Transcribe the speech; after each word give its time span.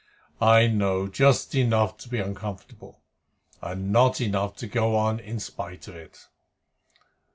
I 0.41 0.65
know 0.65 1.07
just 1.07 1.53
enough 1.53 1.95
to 1.97 2.09
be 2.09 2.17
uncomfortable, 2.17 3.03
and 3.61 3.91
not 3.91 4.19
enough 4.19 4.55
to 4.55 4.67
go 4.67 4.95
on 4.95 5.19
in 5.19 5.39
spite 5.39 5.87
of 5.87 5.93
it." 5.95 6.27